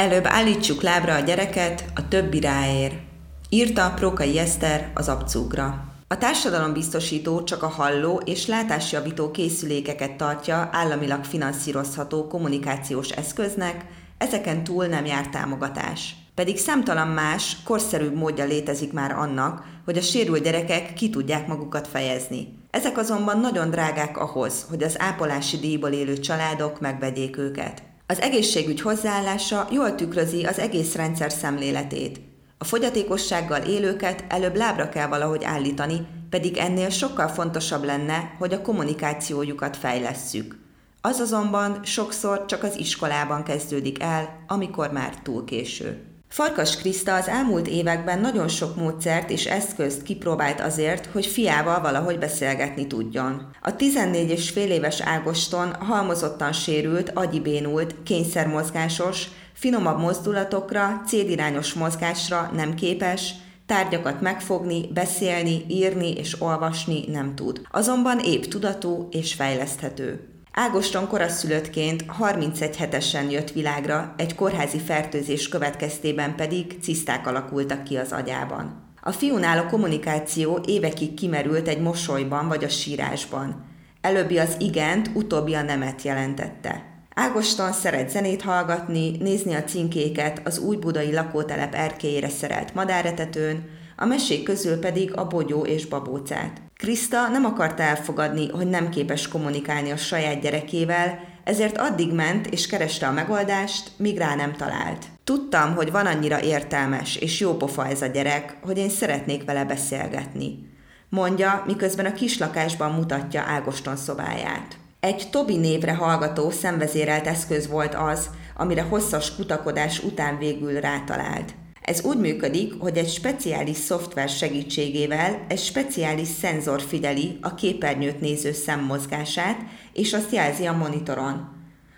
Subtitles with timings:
[0.00, 3.00] Előbb állítsuk lábra a gyereket, a többi ráér.
[3.48, 5.84] Írta Prókai Eszter az abcúgra.
[6.08, 13.84] A társadalombiztosító csak a halló és látásjavító készülékeket tartja államilag finanszírozható kommunikációs eszköznek,
[14.18, 16.14] ezeken túl nem jár támogatás.
[16.34, 21.88] Pedig számtalan más, korszerűbb módja létezik már annak, hogy a sérült gyerekek ki tudják magukat
[21.88, 22.58] fejezni.
[22.70, 27.82] Ezek azonban nagyon drágák ahhoz, hogy az ápolási díjból élő családok megvegyék őket.
[28.10, 32.20] Az egészségügy hozzáállása jól tükrözi az egész rendszer szemléletét.
[32.58, 38.62] A fogyatékossággal élőket előbb lábra kell valahogy állítani, pedig ennél sokkal fontosabb lenne, hogy a
[38.62, 40.58] kommunikációjukat fejlesszük.
[41.00, 46.09] Az azonban sokszor csak az iskolában kezdődik el, amikor már túl késő.
[46.32, 52.18] Farkas Kriszta az elmúlt években nagyon sok módszert és eszközt kipróbált azért, hogy fiával valahogy
[52.18, 53.50] beszélgetni tudjon.
[53.60, 62.74] A 14 és fél éves Ágoston halmozottan sérült, agyibénult, kényszermozgásos, finomabb mozdulatokra, cédirányos mozgásra nem
[62.74, 63.34] képes,
[63.66, 67.60] tárgyakat megfogni, beszélni, írni és olvasni nem tud.
[67.70, 70.29] Azonban épp tudatú és fejleszthető.
[70.52, 78.12] Ágoston koraszülöttként 31 hetesen jött világra, egy kórházi fertőzés következtében pedig ciszták alakultak ki az
[78.12, 78.88] agyában.
[79.02, 83.64] A fiúnál a kommunikáció évekig kimerült egy mosolyban vagy a sírásban.
[84.00, 86.84] Előbbi az igent, utóbbi a nemet jelentette.
[87.14, 94.04] Ágoston szeret zenét hallgatni, nézni a cinkéket az új budai lakótelep erkélyére szerelt madáretetőn, a
[94.04, 96.69] mesék közül pedig a bogyó és babócát.
[96.80, 102.66] Krista nem akarta elfogadni, hogy nem képes kommunikálni a saját gyerekével, ezért addig ment és
[102.66, 105.04] kereste a megoldást, míg rá nem talált.
[105.24, 109.64] Tudtam, hogy van annyira értelmes és jó pofa ez a gyerek, hogy én szeretnék vele
[109.64, 110.68] beszélgetni.
[111.08, 114.76] Mondja, miközben a kislakásban mutatja Ágoston szobáját.
[115.00, 121.54] Egy Tobi névre hallgató, szemvezérelt eszköz volt az, amire hosszas kutakodás után végül rátalált.
[121.90, 128.52] Ez úgy működik, hogy egy speciális szoftver segítségével egy speciális szenzor figyeli a képernyőt néző
[128.52, 129.56] szem mozgását,
[129.92, 131.48] és azt jelzi a monitoron.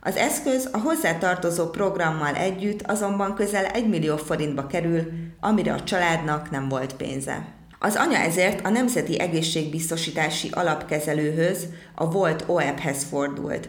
[0.00, 5.02] Az eszköz a hozzátartozó programmal együtt azonban közel 1 millió forintba kerül,
[5.40, 7.54] amire a családnak nem volt pénze.
[7.78, 13.68] Az anya ezért a Nemzeti Egészségbiztosítási Alapkezelőhöz, a volt OEP-hez fordult.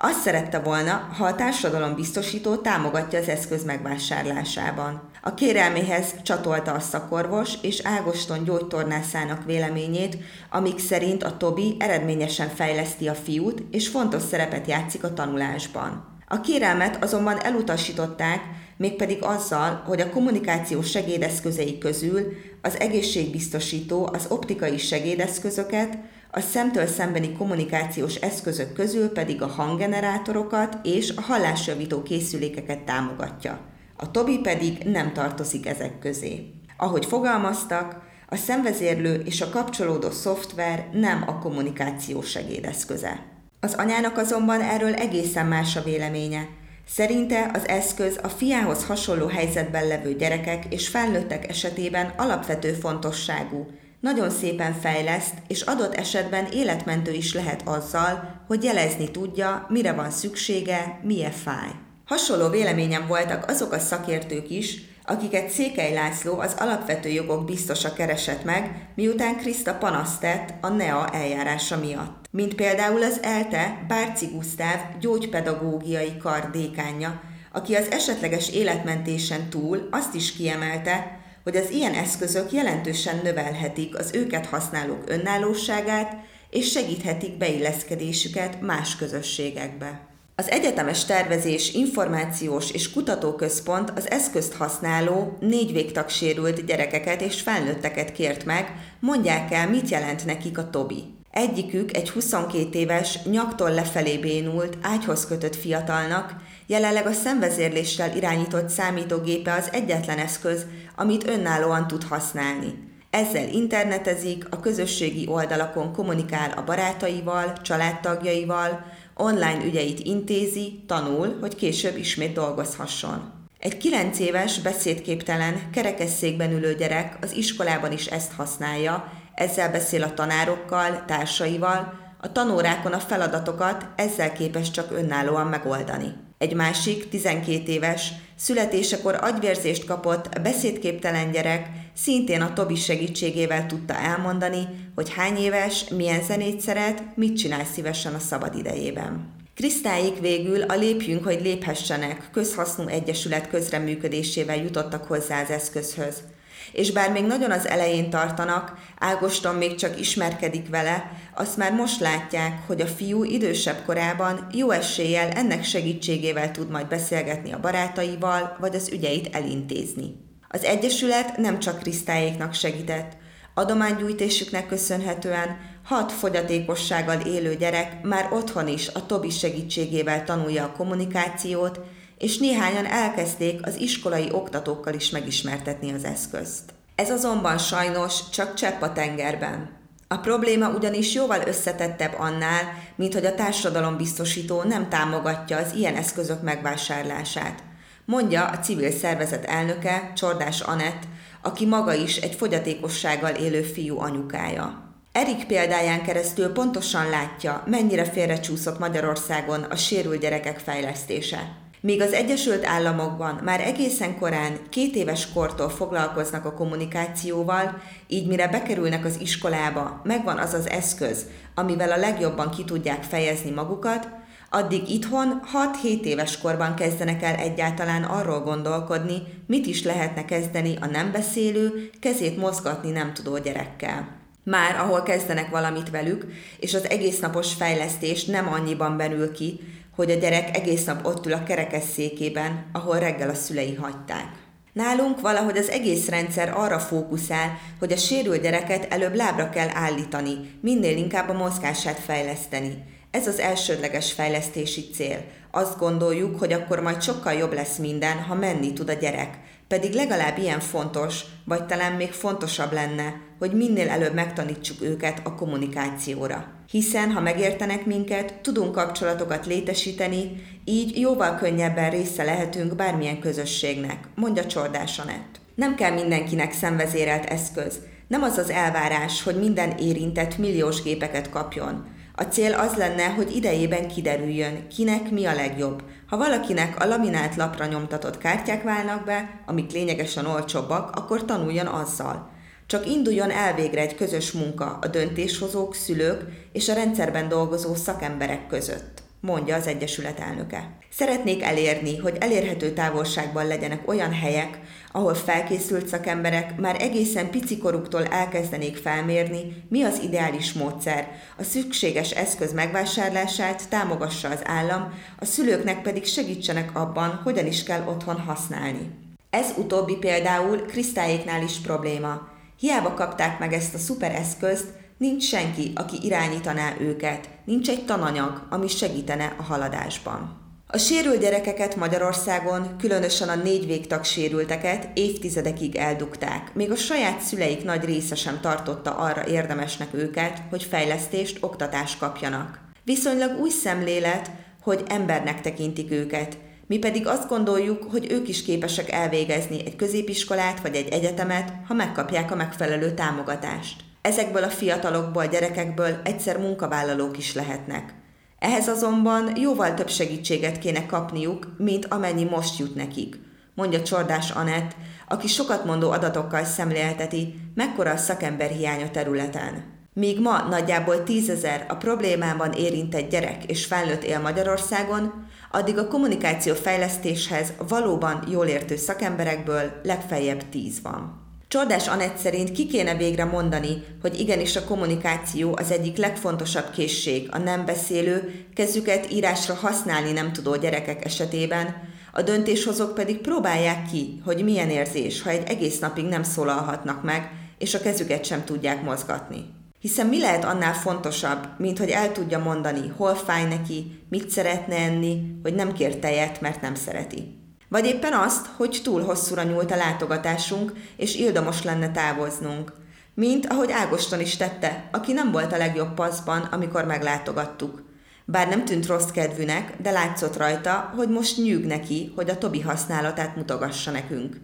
[0.00, 5.02] Azt szerette volna, ha a társadalombiztosító támogatja az eszköz megvásárlásában.
[5.22, 10.16] A kérelméhez csatolta a szakorvos és Ágoston gyógytornászának véleményét,
[10.50, 16.16] amik szerint a Tobi eredményesen fejleszti a fiút, és fontos szerepet játszik a tanulásban.
[16.28, 18.40] A kérelmet azonban elutasították,
[18.76, 22.20] mégpedig azzal, hogy a kommunikáció segédeszközei közül
[22.62, 25.98] az egészségbiztosító az optikai segédeszközöket,
[26.30, 33.60] a szemtől szembeni kommunikációs eszközök közül pedig a hanggenerátorokat és a hallásjavító készülékeket támogatja.
[33.96, 36.50] A Tobi pedig nem tartozik ezek közé.
[36.76, 43.24] Ahogy fogalmaztak, a szemvezérlő és a kapcsolódó szoftver nem a kommunikáció segédeszköze.
[43.60, 46.48] Az anyának azonban erről egészen más a véleménye.
[46.88, 53.66] Szerinte az eszköz a fiához hasonló helyzetben levő gyerekek és felnőttek esetében alapvető fontosságú,
[54.00, 60.10] nagyon szépen fejleszt, és adott esetben életmentő is lehet azzal, hogy jelezni tudja, mire van
[60.10, 61.68] szüksége, milyen fáj.
[62.04, 68.44] Hasonló véleményem voltak azok a szakértők is, akiket Székely László az alapvető jogok biztosa keresett
[68.44, 72.26] meg, miután Kriszta panaszt tett a NEA eljárása miatt.
[72.30, 77.20] Mint például az ELTE Bárci Gusztáv gyógypedagógiai kar dékánja,
[77.52, 84.10] aki az esetleges életmentésen túl azt is kiemelte, hogy az ilyen eszközök jelentősen növelhetik az
[84.14, 86.16] őket használók önállóságát,
[86.50, 90.06] és segíthetik beilleszkedésüket más közösségekbe.
[90.40, 98.44] Az Egyetemes Tervezés Információs és Kutatóközpont az eszközt használó, négy végtagsérült gyerekeket és felnőtteket kért
[98.44, 101.16] meg, mondják el, mit jelent nekik a Tobi.
[101.30, 106.34] Egyikük egy 22 éves, nyaktól lefelé bénult, ágyhoz kötött fiatalnak,
[106.66, 110.66] jelenleg a szemvezérléssel irányított számítógépe az egyetlen eszköz,
[110.98, 112.86] amit önállóan tud használni.
[113.10, 118.84] Ezzel internetezik, a közösségi oldalakon kommunikál a barátaival, családtagjaival,
[119.14, 123.32] online ügyeit intézi, tanul, hogy később ismét dolgozhasson.
[123.58, 130.14] Egy kilenc éves, beszédképtelen, kerekesszékben ülő gyerek az iskolában is ezt használja, ezzel beszél a
[130.14, 136.27] tanárokkal, társaival, a tanórákon a feladatokat ezzel képes csak önállóan megoldani.
[136.38, 144.68] Egy másik, 12 éves, születésekor agyvérzést kapott, beszédképtelen gyerek szintén a Tobi segítségével tudta elmondani,
[144.94, 149.36] hogy hány éves, milyen zenét szeret, mit csinál szívesen a szabad idejében.
[149.54, 156.22] Krisztályik végül a Lépjünk, hogy léphessenek közhasznú egyesület közreműködésével jutottak hozzá az eszközhöz.
[156.72, 162.00] És bár még nagyon az elején tartanak, Ágoston még csak ismerkedik vele, azt már most
[162.00, 168.56] látják, hogy a fiú idősebb korában jó eséllyel ennek segítségével tud majd beszélgetni a barátaival,
[168.60, 170.26] vagy az ügyeit elintézni.
[170.48, 173.16] Az Egyesület nem csak Krisztályéknak segített,
[173.54, 181.80] adománygyújtésüknek köszönhetően hat fogyatékossággal élő gyerek már otthon is a Tobi segítségével tanulja a kommunikációt,
[182.18, 186.62] és néhányan elkezdték az iskolai oktatókkal is megismertetni az eszközt.
[186.94, 189.76] Ez azonban sajnos csak csepp a tengerben.
[190.08, 192.62] A probléma ugyanis jóval összetettebb annál,
[192.96, 197.62] mint hogy a társadalombiztosító nem támogatja az ilyen eszközök megvásárlását,
[198.04, 201.02] mondja a civil szervezet elnöke, Csordás Anett,
[201.42, 204.82] aki maga is egy fogyatékossággal élő fiú anyukája.
[205.12, 211.67] Erik példáján keresztül pontosan látja, mennyire félrecsúszott Magyarországon a sérült gyerekek fejlesztése.
[211.80, 218.48] Míg az Egyesült Államokban már egészen korán, két éves kortól foglalkoznak a kommunikációval, így mire
[218.48, 224.08] bekerülnek az iskolába, megvan az az eszköz, amivel a legjobban ki tudják fejezni magukat,
[224.50, 225.40] addig itthon
[225.82, 231.90] 6-7 éves korban kezdenek el egyáltalán arról gondolkodni, mit is lehetne kezdeni a nem beszélő,
[232.00, 234.16] kezét mozgatni nem tudó gyerekkel.
[234.42, 236.26] Már ahol kezdenek valamit velük,
[236.60, 239.60] és az egésznapos fejlesztés nem annyiban belül ki,
[239.98, 244.26] hogy a gyerek egész nap ott ül a kerekesszékében, ahol reggel a szülei hagyták.
[244.72, 250.34] Nálunk valahogy az egész rendszer arra fókuszál, hogy a sérült gyereket előbb lábra kell állítani,
[250.60, 252.84] minél inkább a mozgását fejleszteni.
[253.10, 255.24] Ez az elsődleges fejlesztési cél.
[255.50, 259.38] Azt gondoljuk, hogy akkor majd sokkal jobb lesz minden, ha menni tud a gyerek.
[259.68, 265.34] Pedig legalább ilyen fontos, vagy talán még fontosabb lenne, hogy minél előbb megtanítsuk őket a
[265.34, 266.46] kommunikációra.
[266.70, 274.46] Hiszen, ha megértenek minket, tudunk kapcsolatokat létesíteni, így jóval könnyebben része lehetünk bármilyen közösségnek, mondja
[274.46, 275.40] Csordás Anett.
[275.54, 277.78] Nem kell mindenkinek szemvezérelt eszköz.
[278.06, 281.86] Nem az az elvárás, hogy minden érintett milliós gépeket kapjon.
[282.20, 285.82] A cél az lenne, hogy idejében kiderüljön, kinek mi a legjobb.
[286.06, 292.30] Ha valakinek a laminált lapra nyomtatott kártyák válnak be, amik lényegesen olcsóbbak, akkor tanuljon azzal.
[292.66, 298.46] Csak induljon el végre egy közös munka a döntéshozók, szülők és a rendszerben dolgozó szakemberek
[298.46, 300.76] között, mondja az Egyesület elnöke.
[300.90, 304.58] Szeretnék elérni, hogy elérhető távolságban legyenek olyan helyek,
[304.92, 312.52] ahol felkészült szakemberek már egészen picikoruktól elkezdenék felmérni, mi az ideális módszer, a szükséges eszköz
[312.52, 318.90] megvásárlását támogassa az állam, a szülőknek pedig segítsenek abban, hogyan is kell otthon használni.
[319.30, 322.28] Ez utóbbi például Krisztályéknál is probléma.
[322.58, 328.46] Hiába kapták meg ezt a szuper eszközt, nincs senki, aki irányítaná őket, nincs egy tananyag,
[328.50, 330.46] ami segítene a haladásban.
[330.66, 337.64] A sérült gyerekeket Magyarországon, különösen a négy végtag sérülteket évtizedekig eldugták, még a saját szüleik
[337.64, 342.60] nagy része sem tartotta arra érdemesnek őket, hogy fejlesztést, oktatást kapjanak.
[342.84, 344.30] Viszonylag új szemlélet,
[344.62, 350.60] hogy embernek tekintik őket, mi pedig azt gondoljuk, hogy ők is képesek elvégezni egy középiskolát
[350.60, 353.87] vagy egy egyetemet, ha megkapják a megfelelő támogatást.
[354.08, 357.94] Ezekből a fiatalokból, gyerekekből egyszer munkavállalók is lehetnek.
[358.38, 363.18] Ehhez azonban jóval több segítséget kéne kapniuk, mint amennyi most jut nekik,
[363.54, 364.76] mondja Csordás Anett,
[365.08, 369.64] aki sokat mondó adatokkal szemlélteti, mekkora a szakember hiány a területen.
[369.92, 376.54] Míg ma nagyjából tízezer a problémában érintett gyerek és felnőtt él Magyarországon, addig a kommunikáció
[376.54, 381.27] fejlesztéshez valóban jól értő szakemberekből legfeljebb tíz van.
[381.48, 387.28] Csordás Anett szerint ki kéne végre mondani, hogy igenis a kommunikáció az egyik legfontosabb készség
[387.30, 391.74] a nem beszélő, kezüket írásra használni nem tudó gyerekek esetében,
[392.12, 397.30] a döntéshozók pedig próbálják ki, hogy milyen érzés, ha egy egész napig nem szólalhatnak meg,
[397.58, 399.44] és a kezüket sem tudják mozgatni.
[399.80, 404.76] Hiszen mi lehet annál fontosabb, mint hogy el tudja mondani, hol fáj neki, mit szeretne
[404.76, 407.38] enni, hogy nem kér tejet, mert nem szereti.
[407.68, 412.72] Vagy éppen azt, hogy túl hosszúra nyúlt a látogatásunk, és ildomos lenne távoznunk.
[413.14, 417.82] Mint ahogy Ágoston is tette, aki nem volt a legjobb paszban, amikor meglátogattuk.
[418.24, 422.60] Bár nem tűnt rossz kedvűnek, de látszott rajta, hogy most nyűg neki, hogy a Tobi
[422.60, 424.40] használatát mutogassa nekünk.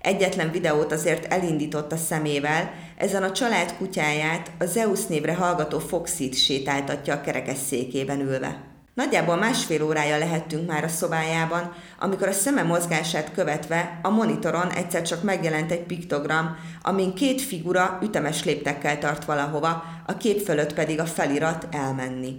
[0.00, 6.34] Egyetlen videót azért elindított a szemével, ezen a család kutyáját, a Zeus névre hallgató Foxit
[6.34, 8.75] sétáltatja a kerekesszékében ülve.
[8.96, 15.02] Nagyjából másfél órája lehettünk már a szobájában, amikor a szeme mozgását követve a monitoron egyszer
[15.02, 21.00] csak megjelent egy piktogram, amin két figura ütemes léptekkel tart valahova, a kép fölött pedig
[21.00, 22.36] a felirat elmenni.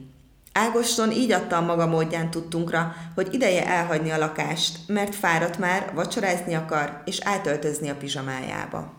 [0.54, 5.92] Ágoston így adta a maga módján tudtunkra, hogy ideje elhagyni a lakást, mert fáradt már,
[5.94, 8.97] vacsorázni akar, és átöltözni a pizsamájába.